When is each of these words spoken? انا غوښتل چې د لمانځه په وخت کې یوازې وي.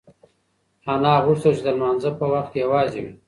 انا 0.91 1.11
غوښتل 1.25 1.53
چې 1.57 1.63
د 1.65 1.69
لمانځه 1.75 2.09
په 2.19 2.25
وخت 2.33 2.49
کې 2.53 2.59
یوازې 2.65 2.99
وي. 3.03 3.13